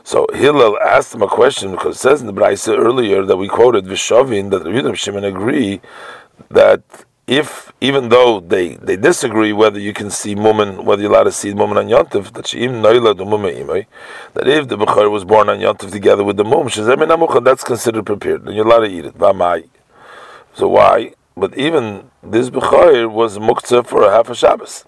So 0.04 0.26
Hillel 0.32 0.78
asked 0.78 1.14
him 1.14 1.20
a 1.20 1.28
question 1.28 1.72
because 1.72 1.96
it 1.96 1.98
says 1.98 2.22
in 2.22 2.26
the 2.26 2.32
Braise 2.32 2.66
earlier 2.66 3.26
that 3.26 3.36
we 3.36 3.46
quoted 3.48 3.84
Vishavin 3.84 4.48
that 4.50 4.64
the 4.64 4.94
Shimon 4.94 5.24
agree 5.24 5.82
that 6.48 6.82
if 7.26 7.72
even 7.80 8.10
though 8.10 8.38
they, 8.40 8.74
they 8.76 8.96
disagree 8.96 9.52
whether 9.52 9.78
you 9.78 9.94
can 9.94 10.10
see 10.10 10.34
mumen 10.34 10.84
whether 10.84 11.00
you're 11.00 11.10
allowed 11.10 11.24
to 11.24 11.32
see 11.32 11.52
mumen 11.52 11.76
on 11.76 11.88
yontif 11.88 12.32
that 12.34 12.46
she 12.46 12.66
that 12.66 14.48
if 14.48 14.68
the 14.68 14.76
bechor 14.76 15.10
was 15.10 15.24
born 15.24 15.48
on 15.48 15.58
yontif 15.58 15.90
together 15.90 16.22
with 16.22 16.36
the 16.36 16.44
mum 16.44 16.68
that's 17.44 17.64
considered 17.64 18.04
prepared 18.04 18.46
and 18.46 18.54
you're 18.54 18.66
allowed 18.66 18.80
to 18.80 18.92
eat 18.92 19.06
it. 19.06 19.70
So 20.54 20.68
why? 20.68 21.14
But 21.34 21.56
even 21.56 22.10
this 22.22 22.50
bechor 22.50 23.10
was 23.10 23.38
muktzah 23.38 23.86
for 23.86 24.02
a 24.02 24.10
half 24.10 24.28
a 24.28 24.34
Shabbos. 24.34 24.84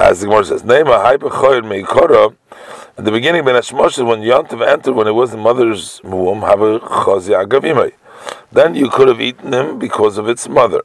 As 0.00 0.20
the 0.20 0.26
Gemara 0.26 0.46
says 0.46 0.64
name 0.64 0.86
Neima 0.86 1.02
hai 1.02 1.18
bechor 1.18 1.60
meikora. 1.62 2.34
At 2.96 3.04
the 3.04 3.10
beginning 3.10 3.44
when 3.44 3.54
yontif 3.56 4.66
entered 4.66 4.94
when 4.94 5.06
it 5.06 5.12
was 5.12 5.32
the 5.32 5.36
mother's 5.36 6.00
womb 6.02 6.40
have 6.40 6.62
a 6.62 7.92
then 8.52 8.74
you 8.74 8.88
could 8.88 9.08
have 9.08 9.20
eaten 9.20 9.52
him 9.52 9.78
because 9.78 10.16
of 10.16 10.28
its 10.28 10.48
mother 10.48 10.82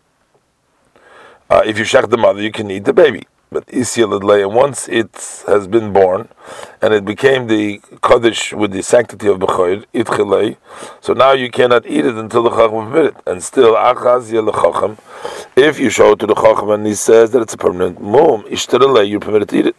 uh, 1.50 1.62
if 1.66 1.78
you 1.78 1.86
shech 1.86 2.10
the 2.10 2.18
mother, 2.18 2.42
you 2.42 2.52
can 2.52 2.70
eat 2.70 2.86
the 2.86 2.94
baby. 2.94 3.24
but 3.50 3.64
and 3.72 4.54
once 4.54 4.90
it 4.90 5.44
has 5.48 5.68
been 5.68 5.94
born, 5.94 6.28
and 6.82 6.94
it 6.94 7.06
became 7.06 7.48
the 7.48 7.80
Kaddish 8.04 8.52
with 8.54 8.72
the 8.72 8.84
sanctity 8.84 9.28
of 9.30 9.40
Bechor, 9.40 9.86
Itchilei, 9.94 10.58
so 11.00 11.14
now 11.14 11.32
you 11.32 11.50
cannot 11.50 11.86
eat 11.86 12.06
it 12.06 12.16
until 12.16 12.44
the 12.44 12.50
Chacham 12.50 12.92
permit 12.92 13.06
it. 13.06 13.16
And 13.26 13.42
still, 13.42 13.76
Achaz 13.76 14.30
Chacham, 14.30 14.98
if 15.56 15.80
you 15.80 15.90
show 15.90 16.12
it 16.12 16.20
to 16.20 16.28
the 16.28 16.36
Chacham 16.36 16.70
and 16.72 16.86
he 16.86 16.96
says 16.96 17.32
that 17.32 17.42
it's 17.42 17.54
a 17.54 17.58
permanent 17.58 18.02
mum, 18.02 18.44
Ishtarelei, 18.44 19.10
you're 19.10 19.22
permitted 19.22 19.50
to 19.50 19.60
eat 19.60 19.68
it. 19.68 19.76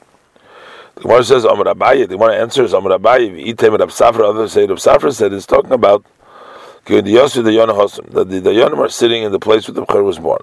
The 0.94 1.02
Gemara 1.02 1.22
says, 1.22 1.44
Amr 1.44 1.64
Abaye, 1.64 2.08
the 2.08 2.16
Gemara 2.16 2.36
answers, 2.36 2.72
Amr 2.72 2.98
Abaye, 2.98 3.46
Item 3.46 3.74
Rab 3.74 3.90
Safra, 3.90 4.30
others 4.30 4.52
say 4.52 4.66
Rab 4.66 4.78
Safra 4.78 5.12
said, 5.14 5.32
it's 5.32 5.46
talking 5.46 5.72
about 5.72 6.04
that 6.88 8.28
the 8.28 8.40
Dayanim 8.40 8.78
are 8.78 8.88
sitting 8.88 9.22
in 9.22 9.32
the 9.32 9.38
place 9.38 9.68
where 9.68 9.74
the 9.74 9.84
Bechor 9.84 10.02
was 10.04 10.18
born. 10.18 10.40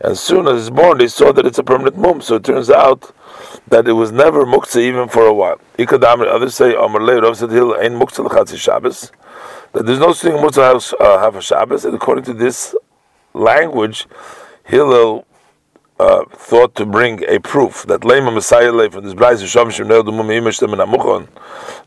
And 0.00 0.12
as 0.12 0.20
soon 0.20 0.46
as 0.48 0.66
it's 0.66 0.70
born, 0.74 0.98
they 0.98 1.08
saw 1.08 1.32
that 1.32 1.44
it's 1.44 1.58
a 1.58 1.64
permanent 1.64 1.98
mum. 1.98 2.20
So 2.20 2.36
it 2.36 2.44
turns 2.44 2.70
out 2.70 3.14
that 3.68 3.86
it 3.88 3.92
was 3.92 4.12
never 4.12 4.44
muktzah 4.46 4.80
even 4.80 5.08
for 5.08 5.26
a 5.26 5.34
while. 5.34 5.60
Others 5.78 6.54
say, 6.54 6.72
that 9.72 9.86
there's 9.86 9.98
no 9.98 10.12
thing 10.12 10.32
muktzah 10.32 10.94
uh, 11.00 11.18
have 11.18 11.36
a 11.36 11.42
Shabbos, 11.42 11.84
and 11.84 11.94
according 11.94 12.24
to 12.24 12.34
this 12.34 12.74
language, 13.34 14.06
Hillel 14.64 15.26
uh, 16.00 16.24
thought 16.30 16.74
to 16.76 16.86
bring 16.86 17.22
a 17.28 17.38
proof 17.40 17.84
that 17.86 18.00
Lema 18.00 18.32
Messiah 18.32 18.90
from 18.90 19.04
this 19.04 19.14
Braisa 19.14 19.46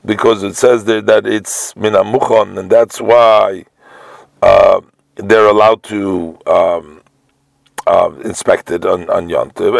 because 0.05 0.43
it 0.43 0.55
says 0.55 0.85
there 0.85 1.01
that 1.01 1.25
it's 1.25 1.73
minamuchon, 1.73 2.57
and 2.59 2.69
that's 2.69 3.01
why 3.01 3.65
uh, 4.43 4.81
they're 5.15 5.47
allowed 5.47 5.81
to 5.83 6.37
um, 6.47 7.01
uh, 7.87 8.11
inspect 8.25 8.71
it 8.71 8.85
on 8.85 9.09
on 9.09 9.27
Yontiv, 9.29 9.71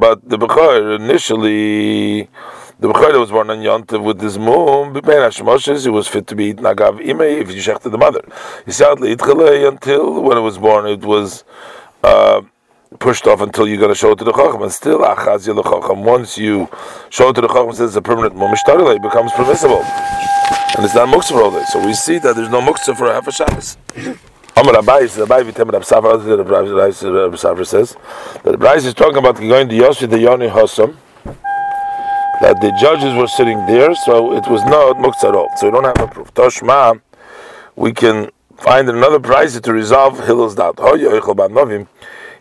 But 0.00 0.28
the 0.28 0.38
Bechor 0.38 0.96
initially, 0.96 2.28
the 2.80 2.88
Bechor 2.88 3.12
that 3.12 3.20
was 3.20 3.30
born 3.30 3.50
on 3.50 3.58
Yontiv 3.58 4.02
with 4.02 4.18
this 4.20 4.36
moon, 4.38 4.94
he 5.84 5.90
was 5.90 6.08
fit 6.08 6.26
to 6.26 6.34
be 6.34 6.46
eaten 6.46 6.64
agav 6.64 6.98
imei 7.00 7.40
if 7.42 7.48
you 7.54 7.60
shechted 7.62 7.90
the 7.92 7.98
mother. 7.98 8.22
He 8.64 8.72
said 8.72 8.98
until 8.98 10.22
when 10.22 10.36
it 10.36 10.42
was 10.50 10.58
born, 10.58 10.86
it 10.86 11.04
was. 11.04 11.44
Uh, 12.02 12.42
pushed 12.98 13.26
off 13.26 13.40
until 13.40 13.66
you're 13.66 13.78
going 13.78 13.90
to 13.90 13.94
show 13.94 14.12
it 14.12 14.18
to 14.18 14.24
the 14.24 14.32
Chacham. 14.32 14.62
And 14.62 14.72
still, 14.72 15.00
Achaz 15.00 15.46
Chacham, 15.46 16.04
once 16.04 16.38
you 16.38 16.68
show 17.10 17.30
it 17.30 17.34
to 17.34 17.40
the 17.40 17.48
Chacham, 17.48 17.72
says 17.72 17.90
it's 17.90 17.96
a 17.96 18.02
permanent 18.02 18.34
Mumishtarele, 18.34 18.96
it 18.96 19.02
becomes 19.02 19.32
permissible. 19.32 19.82
And 19.82 20.84
it's 20.84 20.94
not 20.94 21.08
Muktzah 21.08 21.32
for 21.32 21.42
all 21.42 21.50
day. 21.50 21.64
So 21.72 21.84
we 21.84 21.94
see 21.94 22.18
that 22.18 22.36
there's 22.36 22.50
no 22.50 22.60
Muktzah 22.60 22.96
for 22.96 23.06
a 23.06 23.14
half 23.14 23.26
a 23.26 23.32
Shabbos. 23.32 23.76
Amar 24.56 24.72
the 24.72 24.80
Abaye 24.80 25.08
Vitem 25.44 25.70
Rab 25.70 25.82
Safra 25.82 27.66
says, 27.66 27.94
that 28.42 28.52
the 28.52 28.56
Braisa 28.56 28.86
is 28.86 28.94
talking 28.94 29.18
about 29.18 29.36
going 29.36 29.68
to 29.68 29.74
Yoshi 29.74 30.06
the 30.06 30.18
Yoni 30.18 30.48
Hossam, 30.48 30.96
that 32.40 32.60
the 32.60 32.72
judges 32.80 33.14
were 33.14 33.26
sitting 33.26 33.66
there, 33.66 33.94
so 33.94 34.32
it 34.34 34.46
was 34.48 34.62
not 34.64 34.96
Muktzah 34.96 35.28
at 35.28 35.34
all. 35.34 35.48
So 35.56 35.66
we 35.66 35.72
don't 35.72 35.84
have 35.84 36.00
a 36.00 36.06
proof. 36.10 36.32
Toshma, 36.32 37.00
we 37.74 37.92
can 37.92 38.30
find 38.56 38.88
another 38.88 39.20
price 39.20 39.58
to 39.60 39.72
resolve 39.72 40.24
Hillel's 40.26 40.54
doubt 40.54 40.78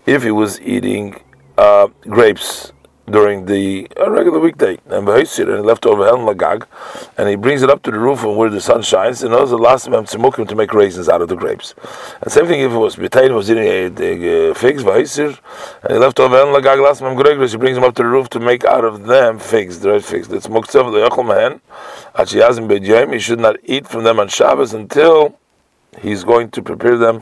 if 0.05 0.23
he 0.23 0.31
was 0.31 0.61
eating 0.61 1.19
uh, 1.57 1.87
grapes 2.01 2.71
during 3.09 3.45
the 3.45 3.87
uh, 3.99 4.09
regular 4.09 4.39
weekday 4.39 4.79
and 4.87 5.07
he 5.07 5.43
left 5.45 5.85
over 5.85 6.05
Helen 6.05 6.25
Lagag 6.25 6.65
and 7.17 7.29
he 7.29 7.35
brings 7.35 7.61
it 7.61 7.69
up 7.69 7.83
to 7.83 7.91
the 7.91 7.99
roof 7.99 8.23
and 8.23 8.35
where 8.35 8.49
the 8.49 8.59
sun 8.59 8.81
shines 8.81 9.21
and 9.21 9.31
the 9.31 9.57
last 9.57 9.85
of 9.85 9.93
them 9.93 10.05
to 10.47 10.55
make 10.55 10.73
raisins 10.73 11.07
out 11.07 11.21
of 11.21 11.27
the 11.27 11.35
grapes. 11.35 11.75
And 12.21 12.31
same 12.31 12.47
thing 12.47 12.61
if 12.61 12.71
it 12.71 12.77
was 12.77 12.95
Bitain 12.95 13.35
was 13.35 13.51
eating 13.51 13.65
a, 13.65 13.85
a, 14.01 14.49
a 14.49 14.55
figs 14.55 14.83
and 14.83 15.37
he 15.87 15.97
left 15.97 16.19
over 16.19 16.35
Helen 16.35 16.59
Lagag 16.59 16.83
last 16.83 17.01
of 17.01 17.15
them 17.15 17.37
he 17.47 17.57
brings 17.57 17.75
them 17.75 17.83
up 17.83 17.93
to 17.95 18.03
the 18.03 18.09
roof 18.09 18.29
to 18.29 18.39
make 18.39 18.65
out 18.65 18.83
of 18.83 19.05
them 19.05 19.37
figs, 19.37 19.79
the 19.79 19.91
red 19.91 20.03
figs. 20.03 20.27
That's 20.27 20.47
Muktzah 20.47 20.91
the 20.91 21.23
Mahen. 21.23 21.61
He 23.13 23.19
should 23.19 23.39
not 23.39 23.57
eat 23.63 23.87
from 23.87 24.03
them 24.03 24.19
on 24.19 24.29
Shabbos 24.29 24.73
until 24.73 25.37
he's 26.01 26.23
going 26.23 26.49
to 26.51 26.63
prepare 26.63 26.97
them 26.97 27.21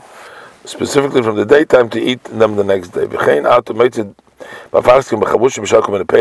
specifically 0.64 1.22
from 1.22 1.36
the 1.36 1.44
daytime 1.44 1.88
to 1.90 2.00
eat 2.00 2.22
them 2.24 2.56
the 2.56 2.64
next 2.64 2.88
day. 2.88 3.06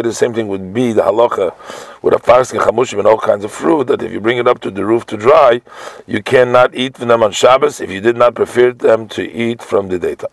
the 0.02 0.14
same 0.14 0.34
thing 0.34 0.48
would 0.48 0.74
be 0.74 0.94
the 0.94 1.02
halacha 1.02 1.54
with 2.02 2.14
a 2.14 2.20
farskin 2.20 2.60
chamushim 2.60 3.00
and 3.00 3.08
all 3.08 3.18
kinds 3.18 3.44
of 3.46 3.52
fruit 3.52 3.88
that 3.88 4.02
if 4.02 4.12
you 4.12 4.20
bring 4.20 4.38
it 4.38 4.48
up 4.48 4.60
to 4.60 4.70
the 4.70 4.86
roof 4.86 5.06
to 5.06 5.18
dry, 5.18 5.62
you 6.08 6.22
cannot 6.22 6.76
eat 6.76 6.96
them 6.96 7.24
on 7.24 7.32
Shabbos 7.32 7.80
if 7.82 7.90
you 7.90 8.02
did 8.02 8.18
not 8.18 8.36
prefer 8.36 8.72
them 8.72 9.08
to 9.10 9.24
eat 9.32 9.62
from 9.62 9.88
the 9.88 9.98
daytime. 10.00 10.30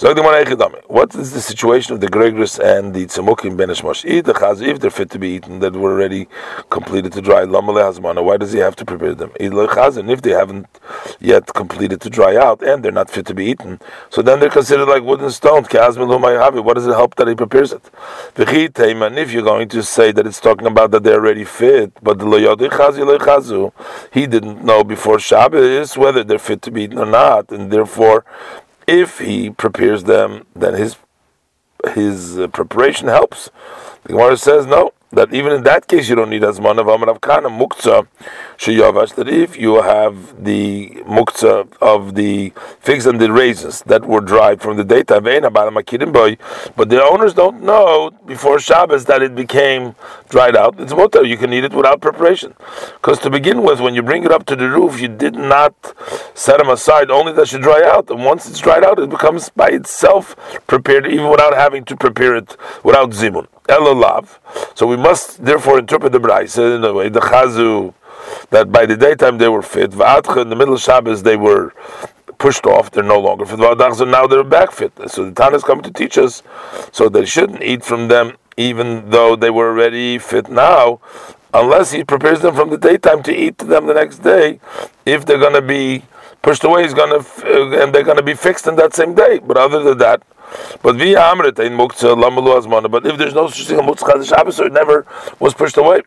So 0.00 0.14
what 0.14 1.14
is 1.16 1.32
the 1.32 1.40
situation 1.40 1.92
of 1.92 2.00
the 2.00 2.06
Gregris 2.06 2.60
and 2.60 2.94
the 2.94 3.06
Tzemukim 3.06 3.56
Ben 3.56 3.70
Eat 4.04 4.26
the 4.26 4.56
if 4.64 4.78
they're 4.78 4.92
fit 4.92 5.10
to 5.10 5.18
be 5.18 5.30
eaten, 5.30 5.58
that 5.58 5.72
were 5.72 5.90
already 5.90 6.28
completed 6.70 7.12
to 7.14 7.20
dry, 7.20 7.44
Lamale 7.44 8.22
why 8.24 8.36
does 8.36 8.52
he 8.52 8.60
have 8.60 8.76
to 8.76 8.84
prepare 8.84 9.16
them? 9.16 9.32
If 9.40 10.22
they 10.22 10.30
haven't 10.30 10.68
yet 11.18 11.52
completed 11.52 12.00
to 12.02 12.10
dry 12.10 12.36
out 12.36 12.62
and 12.62 12.84
they're 12.84 12.92
not 12.92 13.10
fit 13.10 13.26
to 13.26 13.34
be 13.34 13.46
eaten, 13.46 13.80
so 14.08 14.22
then 14.22 14.38
they're 14.38 14.50
considered 14.50 14.86
like 14.86 15.02
wooden 15.02 15.32
stones. 15.32 15.66
What 15.68 16.74
does 16.74 16.86
it 16.86 16.94
help 16.94 17.16
that 17.16 17.26
he 17.26 17.34
prepares 17.34 17.72
it? 17.72 17.90
If 18.36 19.32
you're 19.32 19.42
going 19.42 19.68
to 19.68 19.82
say 19.82 20.12
that 20.12 20.28
it's 20.28 20.38
talking 20.40 20.68
about 20.68 20.92
that 20.92 21.02
they're 21.02 21.18
already 21.18 21.44
fit, 21.44 21.92
but 22.04 22.20
the 22.20 23.72
he 24.12 24.26
didn't 24.28 24.64
know 24.64 24.84
before 24.84 25.18
Shabbos 25.18 25.96
whether 25.96 26.22
they're 26.22 26.38
fit 26.38 26.62
to 26.62 26.70
be 26.70 26.84
eaten 26.84 26.98
or 26.98 27.06
not, 27.06 27.50
and 27.50 27.72
therefore 27.72 28.24
if 28.88 29.18
he 29.18 29.50
prepares 29.50 30.04
them, 30.04 30.46
then 30.56 30.74
his 30.74 30.96
his 31.94 32.38
uh, 32.38 32.48
preparation 32.48 33.06
helps. 33.06 33.50
The 34.02 34.08
Gemara 34.14 34.36
says 34.36 34.66
no 34.66 34.92
that 35.10 35.32
even 35.32 35.52
in 35.52 35.62
that 35.62 35.86
case 35.88 36.08
you 36.08 36.14
don't 36.14 36.30
need 36.30 36.42
azman 36.42 36.78
of 36.78 36.86
amrav 36.86 37.20
kana 37.20 37.48
muktzah 37.48 38.06
sheyavash. 38.56 39.14
That 39.14 39.28
if 39.28 39.56
you 39.56 39.82
have 39.82 40.44
the 40.44 40.90
muktzah 41.06 41.72
of 41.80 42.14
the 42.14 42.52
figs 42.80 43.06
and 43.06 43.20
the 43.20 43.32
raisins 43.32 43.82
that 43.82 44.04
were 44.04 44.20
dried 44.20 44.60
from 44.60 44.76
the 44.76 44.84
daytime, 44.84 45.24
but 45.24 46.88
the 46.90 47.02
owners 47.02 47.34
don't 47.34 47.62
know 47.62 48.10
before 48.26 48.58
Shabbos 48.58 49.04
that 49.06 49.22
it 49.22 49.34
became 49.34 49.94
dried 50.28 50.56
out. 50.56 50.78
It's 50.80 50.92
mutter. 50.92 51.24
You 51.24 51.36
can 51.36 51.52
eat 51.52 51.64
it 51.64 51.72
without 51.72 52.00
preparation, 52.00 52.54
because 52.94 53.18
to 53.20 53.30
begin 53.30 53.62
with, 53.62 53.80
when 53.80 53.94
you 53.94 54.02
bring 54.02 54.24
it 54.24 54.32
up 54.32 54.44
to 54.46 54.56
the 54.56 54.68
roof, 54.68 55.00
you 55.00 55.08
did 55.08 55.34
not 55.34 55.74
set 56.34 56.58
them 56.58 56.68
aside 56.68 57.10
only 57.10 57.32
that 57.32 57.48
should 57.48 57.62
dry 57.62 57.82
out, 57.84 58.10
and 58.10 58.24
once 58.24 58.48
it's 58.48 58.58
dried 58.58 58.84
out, 58.84 58.98
it 58.98 59.08
becomes 59.08 59.48
by 59.50 59.68
itself 59.68 60.36
prepared, 60.66 61.06
even 61.06 61.30
without 61.30 61.54
having 61.54 61.84
to 61.84 61.96
prepare 61.96 62.36
it 62.36 62.56
without 62.84 63.10
zimun. 63.10 63.46
Elolav. 63.68 64.38
So 64.76 64.86
we 64.86 64.96
must 64.96 65.44
therefore 65.44 65.78
interpret 65.78 66.12
the 66.12 66.20
Braisa 66.20 66.76
in 66.76 66.80
the 66.82 66.92
way 66.92 67.08
the 67.08 67.20
Chazu 67.20 67.94
that 68.50 68.72
by 68.72 68.86
the 68.86 68.96
daytime 68.96 69.38
they 69.38 69.48
were 69.48 69.62
fit, 69.62 69.92
Va'atcha 69.92 70.42
in 70.42 70.48
the 70.48 70.56
middle 70.56 70.74
of 70.74 70.80
Shabbos 70.80 71.22
they 71.22 71.36
were 71.36 71.72
pushed 72.38 72.66
off, 72.66 72.90
they're 72.90 73.02
no 73.02 73.20
longer 73.20 73.46
fit. 73.46 73.58
Va'adachza 73.58 74.10
now 74.10 74.26
they're 74.26 74.44
back 74.44 74.72
fit. 74.72 74.92
So 75.08 75.24
the 75.24 75.32
Tan 75.32 75.54
is 75.54 75.62
coming 75.62 75.84
to 75.84 75.92
teach 75.92 76.18
us 76.18 76.42
so 76.92 77.08
they 77.08 77.24
shouldn't 77.24 77.62
eat 77.62 77.84
from 77.84 78.08
them 78.08 78.36
even 78.58 79.08
though 79.10 79.36
they 79.36 79.50
were 79.50 79.68
already 79.70 80.18
fit 80.18 80.50
now, 80.50 81.00
unless 81.54 81.92
he 81.92 82.02
prepares 82.02 82.40
them 82.40 82.54
from 82.54 82.70
the 82.70 82.76
daytime 82.76 83.22
to 83.22 83.34
eat 83.34 83.56
to 83.56 83.64
them 83.64 83.86
the 83.86 83.94
next 83.94 84.18
day. 84.18 84.58
If 85.06 85.24
they're 85.24 85.38
going 85.38 85.54
to 85.54 85.62
be 85.62 86.02
pushed 86.42 86.64
away, 86.64 86.82
he's 86.82 86.92
going 86.92 87.10
to 87.10 87.26
uh, 87.46 87.82
and 87.82 87.94
they're 87.94 88.02
going 88.02 88.16
to 88.16 88.22
be 88.22 88.34
fixed 88.34 88.66
in 88.66 88.74
that 88.76 88.94
same 88.94 89.14
day. 89.14 89.38
But 89.38 89.56
other 89.56 89.82
than 89.82 89.98
that, 89.98 90.22
but 90.82 90.94
in 90.96 91.76
muktzah 91.76 92.16
lamalu 92.16 92.60
azmana. 92.60 92.90
But 92.90 93.06
if 93.06 93.18
there's 93.18 93.34
no 93.34 93.48
such 93.48 93.66
thing 93.66 93.78
as 93.78 93.84
muktzah 93.84 94.28
Shabbos, 94.28 94.56
so 94.56 94.66
it 94.66 94.72
never 94.72 95.06
was 95.38 95.54
pushed 95.54 95.76
away. 95.76 96.02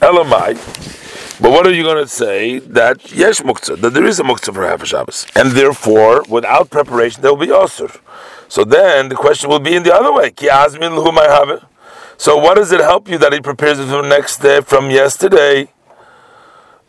Elamai. 0.00 1.40
But 1.40 1.50
what 1.50 1.66
are 1.66 1.72
you 1.72 1.82
going 1.82 2.02
to 2.02 2.08
say 2.08 2.58
that 2.60 3.12
yes 3.12 3.40
muktzah, 3.40 3.80
that 3.80 3.94
there 3.94 4.04
is 4.04 4.18
a 4.20 4.22
muktzah 4.22 4.54
for 4.54 4.66
half 4.66 4.82
a 4.82 4.86
Shabbos, 4.86 5.26
and 5.36 5.52
therefore 5.52 6.24
without 6.28 6.70
preparation 6.70 7.22
there 7.22 7.32
will 7.32 7.46
be 7.46 7.52
osur. 7.52 8.00
So 8.48 8.64
then 8.64 9.08
the 9.08 9.16
question 9.16 9.50
will 9.50 9.60
be 9.60 9.74
in 9.74 9.82
the 9.82 9.94
other 9.94 10.12
way. 10.12 10.30
Ki 10.30 10.48
azmin 10.48 10.96
have 11.26 11.68
So 12.16 12.36
what 12.36 12.54
does 12.54 12.72
it 12.72 12.80
help 12.80 13.08
you 13.08 13.18
that 13.18 13.32
he 13.32 13.40
prepares 13.40 13.78
it 13.78 13.84
the 13.84 14.02
next 14.02 14.38
day 14.38 14.60
from 14.60 14.90
yesterday? 14.90 15.72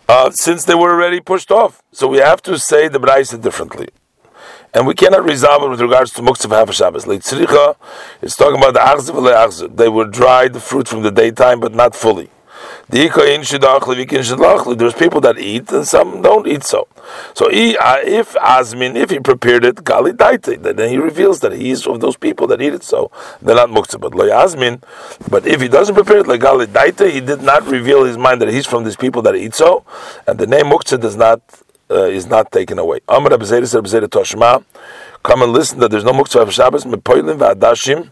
Uh, 0.07 0.31
since 0.31 0.63
they 0.63 0.75
were 0.75 0.93
already 0.93 1.19
pushed 1.19 1.51
off. 1.51 1.81
So 1.91 2.07
we 2.07 2.19
have 2.19 2.41
to 2.43 2.57
say 2.57 2.87
the 2.87 2.99
Braisa 2.99 3.41
differently 3.41 3.89
and 4.73 4.85
we 4.85 4.93
cannot 4.93 5.23
resolve 5.23 5.63
it 5.63 5.69
with 5.69 5.81
regards 5.81 6.11
to 6.11 6.21
muktzah 6.21 6.49
half 6.49 6.73
Shabbos. 6.73 7.05
Leitzricha, 7.05 7.75
it's 8.21 8.35
talking 8.35 8.57
about 8.57 8.73
the 8.73 8.79
achziv 8.79 9.75
They 9.75 9.89
will 9.89 10.07
dry 10.07 10.47
the 10.47 10.59
fruit 10.59 10.87
from 10.87 11.03
the 11.03 11.11
daytime, 11.11 11.59
but 11.59 11.73
not 11.73 11.95
fully. 11.95 12.29
There's 12.89 13.09
people 13.09 13.27
that 15.21 15.35
eat 15.37 15.69
and 15.71 15.85
some 15.85 16.21
don't 16.21 16.47
eat 16.47 16.63
so. 16.63 16.87
So 17.33 17.47
uh, 17.47 17.49
if 17.51 18.33
Azmin, 18.35 18.95
if 18.95 19.09
he 19.09 19.19
prepared 19.19 19.65
it, 19.65 19.75
Gali 19.77 20.13
Daite, 20.13 20.61
then 20.61 20.89
he 20.89 20.97
reveals 20.97 21.41
that 21.41 21.51
he 21.51 21.71
is 21.71 21.85
of 21.85 21.99
those 21.99 22.15
people 22.15 22.47
that 22.47 22.61
eat 22.61 22.73
it 22.73 22.83
so. 22.83 23.11
They're 23.41 23.55
not 23.55 23.69
Muktzah, 23.69 23.99
but 23.99 24.15
Loy 24.15 24.29
Azmin. 24.29 24.81
But 25.29 25.45
if 25.45 25.59
he 25.61 25.67
doesn't 25.67 25.95
prepare 25.95 26.19
it 26.19 26.27
like 26.27 26.39
Gali 26.39 27.11
he 27.11 27.19
did 27.19 27.41
not 27.41 27.65
reveal 27.67 28.05
his 28.05 28.17
mind 28.17 28.41
that 28.41 28.49
he's 28.49 28.65
from 28.65 28.85
these 28.85 28.95
people 28.95 29.21
that 29.23 29.35
eat 29.35 29.53
so. 29.53 29.83
And 30.25 30.39
the 30.39 30.47
name 30.47 30.67
Muktzah 30.67 30.99
does 30.99 31.17
not 31.17 31.41
uh, 31.89 32.03
is 32.05 32.27
not 32.27 32.51
taken 32.51 32.79
away. 32.79 32.99
Amar 33.07 33.31
Abzeda 33.31 33.67
said 33.67 33.83
Abzeda 33.83 34.07
Toshma, 34.07 34.63
come 35.23 35.41
and 35.41 35.51
listen 35.51 35.79
that 35.79 35.91
there's 35.91 36.03
no 36.03 36.11
muktzah 36.11 36.41
of 36.41 36.53
Shabbos, 36.53 36.85
mepoilim 36.85 37.37
v'adashim, 37.37 38.11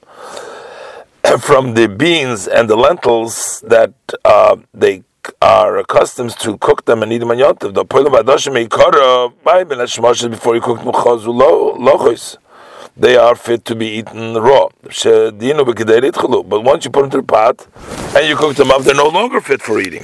from 1.41 1.74
the 1.74 1.88
beans 1.88 2.48
and 2.48 2.70
the 2.70 2.75
lentils 2.75 3.62
that 3.67 3.94
uh, 4.24 4.55
they 4.74 5.03
are 5.41 5.77
accustomed 5.77 6.32
to 6.39 6.58
cook 6.60 6.86
them 6.86 7.01
and 7.03 7.12
eat 7.12 7.17
them 7.20 7.32
on 7.32 7.38
Yontif. 7.38 7.74
The 7.74 7.86
poilim 7.86 8.13
v'adashim 8.13 8.67
ikara, 8.67 10.32
before 10.32 10.55
you 10.55 10.62
cook 10.62 10.79
them 10.79 10.91
they 12.98 13.17
are 13.17 13.36
fit 13.36 13.65
to 13.65 13.75
be 13.75 13.88
eaten 13.88 14.36
raw. 14.36 14.70
But 14.84 16.63
once 16.63 16.86
you 16.86 16.91
put 16.91 17.01
them 17.01 17.05
into 17.05 17.17
the 17.17 17.24
pot 17.24 17.67
and 18.15 18.27
you 18.27 18.38
cook 18.38 18.55
them 18.55 18.72
up, 18.72 18.84
they're 18.84 18.96
no 18.96 19.10
longer 19.10 19.41
fit 19.41 19.62
for 19.62 19.79
eating. 19.79 20.03